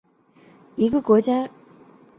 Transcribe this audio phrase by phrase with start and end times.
[0.77, 2.01] 一个失败国家有几个表现。